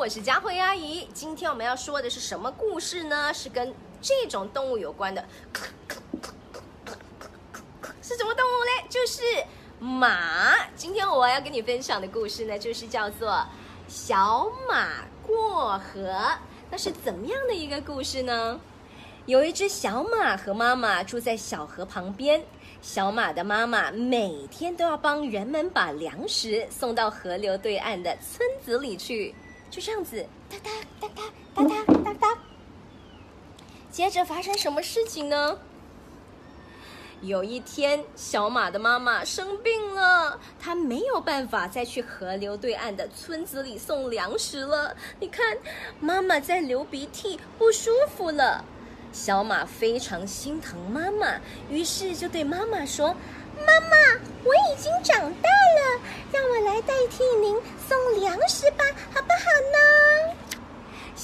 [0.00, 1.06] 我是佳慧阿姨。
[1.12, 3.34] 今天我们要说的是什么故事呢？
[3.34, 5.22] 是跟这种动物有关的。
[8.00, 8.86] 是什么动物嘞？
[8.88, 9.20] 就是
[9.78, 10.56] 马。
[10.74, 13.32] 今天我要跟你分享的故事呢，就是叫做
[13.88, 16.10] 《小马过河》。
[16.70, 18.58] 那是怎么样的一个故事呢？
[19.26, 22.42] 有一只小马和妈妈住在小河旁边。
[22.80, 29.34] 小马的妈妈每天都要帮人们把粮食送到河流对岸的村子里去。
[29.70, 32.38] 就这样子，哒哒哒哒哒哒哒哒。
[33.90, 35.58] 接着发生什么事情呢？
[37.20, 44.96] 有一天，小马的妈妈生病了，她没有办法再去河流对岸的村子里送粮食了。
[45.20, 45.58] 你看，
[46.00, 48.64] 妈妈在流鼻涕，不舒服了。
[49.12, 53.08] 小马非常心疼妈妈，于是就对妈妈说
[53.58, 53.96] ：“妈妈，
[54.44, 56.00] 我已经长大了，
[56.32, 59.19] 让我来代替您送粮食吧，好不好呢？”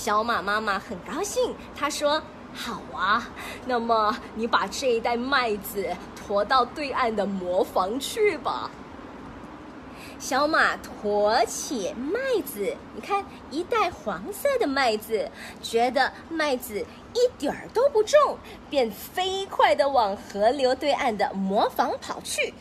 [0.06, 2.22] 小马妈妈很高兴，她说
[2.54, 3.26] ：“好啊，
[3.66, 8.70] 那么你把这一袋麦子驮到对岸的磨坊去吧。”
[10.20, 15.28] 小马驮起麦子，你看一袋黄色的麦子，
[15.60, 18.38] 觉得麦子一点儿都不重，
[18.70, 22.54] 便飞快的往河流对岸的磨坊跑去。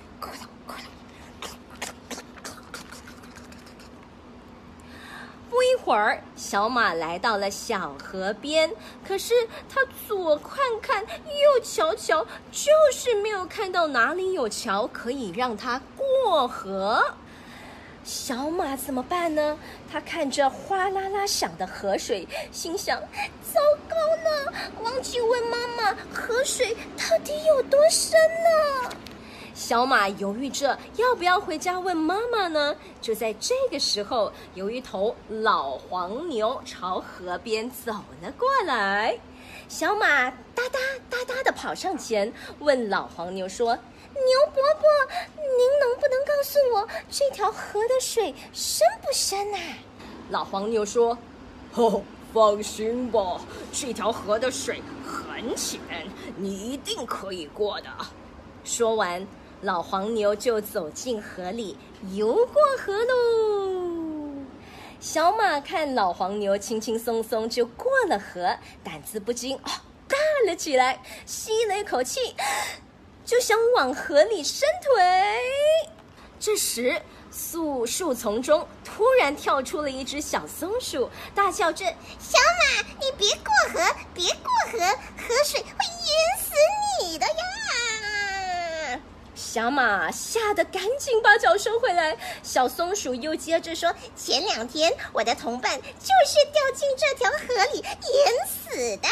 [5.66, 8.71] 一会儿，小马来到了小河边，
[9.08, 9.33] 可是
[9.67, 17.03] 他左看看，右瞧瞧，就是没有看到哪里有桥可以让他过河。
[18.03, 19.58] 小马怎么办呢？
[19.91, 22.99] 他看着哗啦啦响的河水，心想：
[23.52, 28.95] 糟糕了，忘记问妈妈，河水到底有多深呢？
[29.56, 32.75] 小马犹豫着要不要回家问妈妈呢。
[33.02, 39.17] 就在这个时候，有一头老黄牛朝河边走了过来。
[39.70, 43.73] 小马哒哒哒哒的跑上前，问老黄牛说。
[44.16, 44.88] 牛伯伯，
[45.36, 49.60] 您能不能告诉我这条河的水深不深啊？
[50.30, 51.17] 老黄牛说
[51.76, 52.02] ：“哦，
[52.33, 53.42] 放心吧，
[53.73, 55.82] 这条河的水很浅，
[56.37, 57.89] 你一定可以过的。”
[58.64, 59.27] 说完，
[59.65, 61.76] 老黄牛就走进河里
[62.14, 64.45] 游过河喽。
[64.99, 69.71] 小马看老黄牛轻轻松松就过了河，胆子不禁哦
[70.08, 70.15] 大
[70.45, 72.36] 了起来，吸了一口气。
[73.25, 75.04] 就想往河里伸腿，
[76.39, 81.83] 这时树树丛中突然跳出了一只小松鼠，大叫着
[82.21, 85.67] ：“小马，你别过河，别过河，河水会
[86.05, 86.52] 淹死
[87.04, 87.33] 你的呀！”
[89.55, 92.17] 小马吓得赶紧把脚收回来。
[92.43, 95.88] 小松鼠又接着说：“前两天我的同伴就
[96.27, 99.08] 是掉进这条河里淹死的。”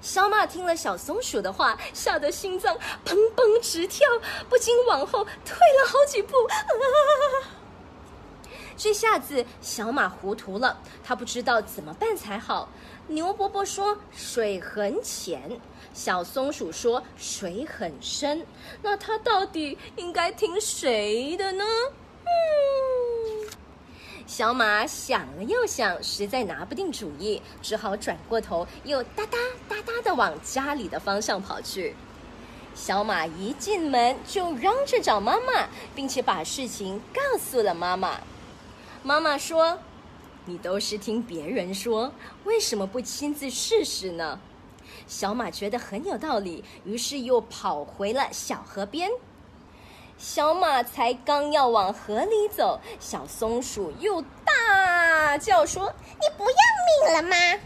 [0.00, 4.06] 小马听了小松鼠的话，吓得心脏砰砰直跳，
[4.48, 6.36] 不禁往后退了好几步。
[6.44, 7.55] 啊
[8.76, 12.68] 这下子小马糊涂了，他不知道怎么办才好。
[13.08, 15.60] 牛伯伯说水很浅，
[15.94, 18.44] 小松鼠说水很深，
[18.82, 21.64] 那他到底应该听谁的呢？
[22.24, 23.48] 嗯
[24.26, 29.38] 小马想了又想，实在拿不定主意，只好转过头，又哒哒
[29.68, 31.94] 哒哒的往家里的方向跑去。
[32.74, 38.20] 小马一进门就嚷着找妈妈，并且把事情告诉了妈妈。
[39.06, 39.78] 妈妈说
[40.46, 42.12] ：“你都是听别人说，
[42.42, 44.40] 为什么不亲自试试呢？”
[45.06, 49.08] 小马觉得很有道理，于是又跑回了小河边。
[50.18, 56.56] 小马才刚要往河里走，小松鼠又大叫说：“你不要
[57.06, 57.62] 命了吗？”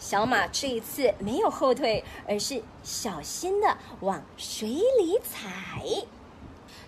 [0.00, 5.44] 小马这一次没有后退，而是小心的往水里踩。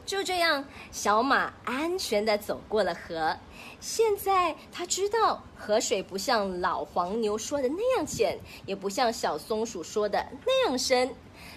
[0.06, 3.36] 就这样，小马安全的走过了河。
[3.80, 11.14] 现在他知道，河水不像老黄牛说的那样浅，也不像小松鼠说的那样深。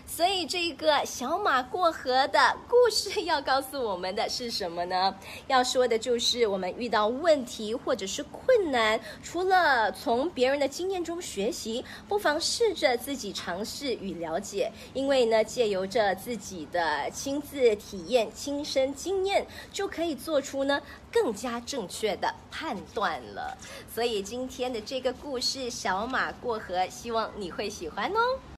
[0.09, 5.13] 所以，这个小马过河的故事要告诉我们的是什么呢？
[5.47, 14.71] 要说的就是我们遇到问题或者是困难，除了从别人的经验中学习，不妨试着自己尝试与了解。
[14.93, 20.81] 因为呢，借由着自己的亲自体验、亲身经验，就可以做出呢
[21.11, 23.55] 更加正确的判断了。
[23.93, 28.39] 所以，今天的这个故事《小马过河》，希望你会喜欢哦。